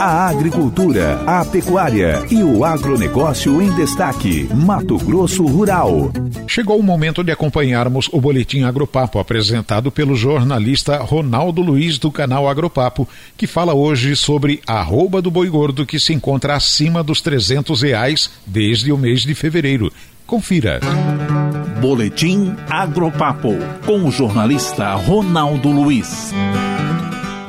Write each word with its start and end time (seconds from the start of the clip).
A 0.00 0.28
agricultura, 0.28 1.20
a 1.26 1.44
pecuária 1.44 2.24
e 2.30 2.40
o 2.44 2.64
agronegócio 2.64 3.60
em 3.60 3.74
destaque. 3.74 4.48
Mato 4.54 4.96
Grosso 4.96 5.44
Rural. 5.44 6.12
Chegou 6.46 6.78
o 6.78 6.82
momento 6.84 7.24
de 7.24 7.32
acompanharmos 7.32 8.08
o 8.12 8.20
Boletim 8.20 8.62
Agropapo, 8.62 9.18
apresentado 9.18 9.90
pelo 9.90 10.14
jornalista 10.14 10.98
Ronaldo 10.98 11.62
Luiz 11.62 11.98
do 11.98 12.12
canal 12.12 12.48
Agropapo, 12.48 13.08
que 13.36 13.48
fala 13.48 13.74
hoje 13.74 14.14
sobre 14.14 14.62
a 14.68 14.74
arroba 14.74 15.20
do 15.20 15.32
boi 15.32 15.48
gordo 15.48 15.84
que 15.84 15.98
se 15.98 16.14
encontra 16.14 16.54
acima 16.54 17.02
dos 17.02 17.20
300 17.20 17.82
reais 17.82 18.30
desde 18.46 18.92
o 18.92 18.96
mês 18.96 19.22
de 19.22 19.34
fevereiro. 19.34 19.92
Confira. 20.24 20.78
Boletim 21.80 22.54
Agropapo, 22.70 23.56
com 23.84 24.04
o 24.04 24.12
jornalista 24.12 24.94
Ronaldo 24.94 25.70
Luiz. 25.70 26.32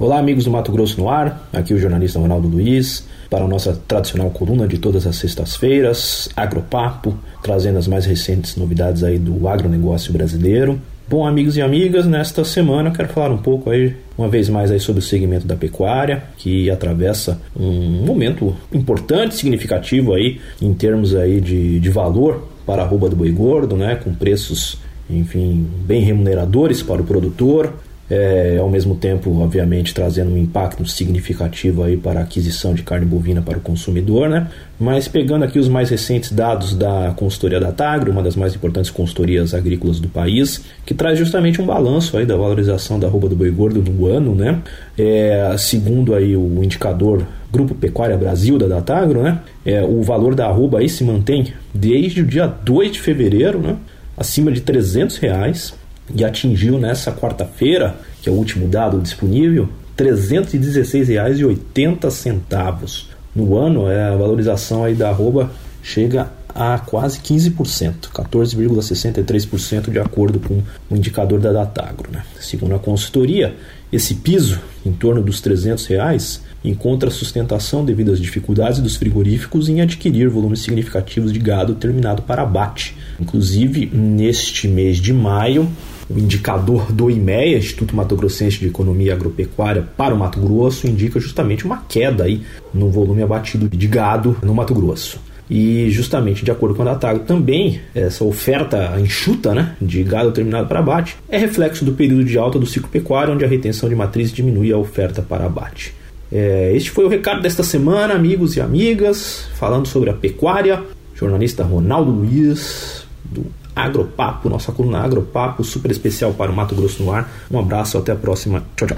Olá, 0.00 0.20
amigos 0.20 0.44
do 0.44 0.50
Mato 0.52 0.70
Grosso 0.70 1.00
no 1.00 1.10
Ar, 1.10 1.48
aqui 1.52 1.74
o 1.74 1.78
jornalista 1.78 2.20
Ronaldo 2.20 2.46
Luiz, 2.46 3.04
para 3.28 3.44
a 3.44 3.48
nossa 3.48 3.74
tradicional 3.88 4.30
coluna 4.30 4.68
de 4.68 4.78
todas 4.78 5.04
as 5.08 5.16
sextas-feiras, 5.16 6.28
Agropapo, 6.36 7.18
trazendo 7.42 7.80
as 7.80 7.88
mais 7.88 8.06
recentes 8.06 8.54
novidades 8.54 9.02
aí 9.02 9.18
do 9.18 9.48
agronegócio 9.48 10.12
brasileiro. 10.12 10.80
Bom, 11.08 11.26
amigos 11.26 11.56
e 11.56 11.62
amigas, 11.62 12.06
nesta 12.06 12.44
semana 12.44 12.90
eu 12.90 12.92
quero 12.92 13.08
falar 13.08 13.34
um 13.34 13.38
pouco 13.38 13.70
aí, 13.70 13.96
uma 14.16 14.28
vez 14.28 14.48
mais 14.48 14.70
aí 14.70 14.78
sobre 14.78 15.00
o 15.00 15.04
segmento 15.04 15.48
da 15.48 15.56
pecuária, 15.56 16.22
que 16.36 16.70
atravessa 16.70 17.40
um 17.58 18.04
momento 18.06 18.54
importante, 18.72 19.34
significativo 19.34 20.14
aí, 20.14 20.40
em 20.62 20.72
termos 20.74 21.12
aí 21.12 21.40
de, 21.40 21.80
de 21.80 21.90
valor 21.90 22.46
para 22.64 22.82
a 22.82 22.84
arroba 22.84 23.08
do 23.08 23.16
boi 23.16 23.32
gordo, 23.32 23.76
né, 23.76 23.96
com 23.96 24.14
preços 24.14 24.78
enfim, 25.10 25.66
bem 25.86 26.02
remuneradores 26.02 26.82
para 26.82 27.00
o 27.00 27.04
produtor, 27.04 27.72
é, 28.10 28.56
ao 28.58 28.70
mesmo 28.70 28.94
tempo, 28.94 29.30
obviamente, 29.40 29.92
trazendo 29.92 30.30
um 30.30 30.38
impacto 30.38 30.84
significativo 30.86 31.82
aí 31.82 31.96
para 31.96 32.20
a 32.20 32.22
aquisição 32.22 32.72
de 32.72 32.82
carne 32.82 33.04
bovina 33.04 33.42
para 33.42 33.58
o 33.58 33.60
consumidor, 33.60 34.28
né? 34.28 34.48
Mas 34.80 35.08
pegando 35.08 35.44
aqui 35.44 35.58
os 35.58 35.68
mais 35.68 35.90
recentes 35.90 36.32
dados 36.32 36.74
da 36.74 37.12
consultoria 37.16 37.60
da 37.60 37.72
Tagro, 37.72 38.10
uma 38.10 38.22
das 38.22 38.36
mais 38.36 38.54
importantes 38.54 38.90
consultorias 38.90 39.52
agrícolas 39.52 40.00
do 40.00 40.08
país, 40.08 40.64
que 40.86 40.94
traz 40.94 41.18
justamente 41.18 41.60
um 41.60 41.66
balanço 41.66 42.16
aí 42.16 42.24
da 42.24 42.36
valorização 42.36 42.98
da 42.98 43.08
arroba 43.08 43.28
do 43.28 43.36
boi 43.36 43.50
gordo 43.50 43.82
no 43.82 44.06
ano, 44.06 44.34
né? 44.34 44.62
É, 44.96 45.54
segundo 45.58 46.14
aí 46.14 46.36
o 46.36 46.62
indicador 46.64 47.26
Grupo 47.52 47.74
Pecuária 47.74 48.16
Brasil 48.16 48.56
da 48.56 48.66
Datagro, 48.66 49.22
né? 49.22 49.40
É, 49.66 49.82
o 49.82 50.02
valor 50.02 50.34
da 50.34 50.46
arroba 50.46 50.78
aí 50.78 50.88
se 50.88 51.04
mantém 51.04 51.52
desde 51.74 52.22
o 52.22 52.26
dia 52.26 52.46
2 52.46 52.92
de 52.92 53.00
fevereiro, 53.00 53.58
né? 53.58 53.76
Acima 54.16 54.50
de 54.50 54.60
300 54.60 55.18
reais 55.18 55.74
e 56.14 56.24
atingiu 56.24 56.78
nessa 56.78 57.12
quarta-feira, 57.12 57.96
que 58.22 58.28
é 58.28 58.32
o 58.32 58.34
último 58.34 58.68
dado 58.68 59.00
disponível, 59.00 59.68
R$ 59.98 60.04
316,80. 60.04 63.04
No 63.34 63.56
ano, 63.56 63.88
é, 63.88 64.08
a 64.08 64.16
valorização 64.16 64.84
aí 64.84 64.94
da 64.94 65.08
arroba 65.10 65.50
chega 65.82 66.30
a 66.54 66.78
quase 66.78 67.18
15%, 67.20 68.08
14,63% 68.12 69.90
de 69.90 69.98
acordo 69.98 70.40
com 70.40 70.62
o 70.90 70.96
indicador 70.96 71.40
da 71.40 71.52
Datagro. 71.52 72.10
Né? 72.10 72.22
Segundo 72.40 72.74
a 72.74 72.78
consultoria, 72.78 73.54
esse 73.92 74.14
piso, 74.16 74.60
em 74.84 74.92
torno 74.92 75.22
dos 75.22 75.40
300 75.40 75.86
reais, 75.86 76.42
encontra 76.64 77.10
sustentação 77.10 77.84
devido 77.84 78.12
às 78.12 78.18
dificuldades 78.18 78.80
dos 78.80 78.96
frigoríficos 78.96 79.68
em 79.68 79.80
adquirir 79.80 80.28
volumes 80.28 80.60
significativos 80.60 81.32
de 81.32 81.38
gado 81.38 81.74
terminado 81.74 82.22
para 82.22 82.42
abate. 82.42 82.96
Inclusive, 83.20 83.86
neste 83.86 84.66
mês 84.66 84.96
de 84.96 85.12
maio, 85.12 85.68
o 86.10 86.18
indicador 86.18 86.90
do 86.92 87.10
IMEA, 87.10 87.58
Instituto 87.58 87.94
Mato 87.94 88.16
Grossense 88.16 88.58
de 88.58 88.66
Economia 88.66 89.12
Agropecuária 89.12 89.86
para 89.96 90.14
o 90.14 90.18
Mato 90.18 90.40
Grosso, 90.40 90.86
indica 90.86 91.20
justamente 91.20 91.64
uma 91.64 91.78
queda 91.88 92.24
aí 92.24 92.42
no 92.72 92.90
volume 92.90 93.22
abatido 93.22 93.68
de 93.68 93.86
gado 93.86 94.36
no 94.42 94.54
Mato 94.54 94.74
Grosso. 94.74 95.20
E 95.50 95.88
justamente 95.90 96.44
de 96.44 96.50
acordo 96.50 96.74
com 96.74 96.82
a 96.82 96.86
Datago, 96.86 97.20
também 97.20 97.80
essa 97.94 98.22
oferta 98.22 98.94
enxuta 99.00 99.54
né, 99.54 99.76
de 99.80 100.02
gado 100.02 100.30
terminado 100.30 100.68
para 100.68 100.80
abate 100.80 101.16
é 101.28 101.38
reflexo 101.38 101.84
do 101.84 101.92
período 101.92 102.24
de 102.24 102.36
alta 102.36 102.58
do 102.58 102.66
ciclo 102.66 102.88
pecuário, 102.88 103.32
onde 103.32 103.44
a 103.44 103.48
retenção 103.48 103.88
de 103.88 103.94
matriz 103.94 104.30
diminui 104.30 104.72
a 104.72 104.76
oferta 104.76 105.22
para 105.22 105.46
abate. 105.46 105.94
É, 106.30 106.72
este 106.74 106.90
foi 106.90 107.06
o 107.06 107.08
recado 107.08 107.40
desta 107.40 107.62
semana, 107.62 108.12
amigos 108.12 108.56
e 108.56 108.60
amigas, 108.60 109.46
falando 109.54 109.88
sobre 109.88 110.10
a 110.10 110.14
pecuária. 110.14 110.82
Jornalista 111.14 111.64
Ronaldo 111.64 112.10
Luiz, 112.12 113.06
do 113.24 113.46
Agropapo, 113.78 114.48
nossa 114.48 114.72
coluna 114.72 115.00
Agropapo, 115.00 115.62
super 115.62 115.90
especial 115.90 116.32
para 116.32 116.50
o 116.50 116.54
Mato 116.54 116.74
Grosso 116.74 117.02
no 117.02 117.12
ar. 117.12 117.30
Um 117.50 117.58
abraço, 117.58 117.98
até 117.98 118.12
a 118.12 118.16
próxima. 118.16 118.62
Tchau, 118.76 118.88
tchau. 118.88 118.96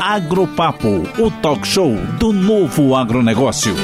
Agropapo, 0.00 0.88
o 1.18 1.30
talk 1.42 1.66
show 1.66 1.94
do 2.18 2.32
novo 2.32 2.94
agronegócio. 2.94 3.74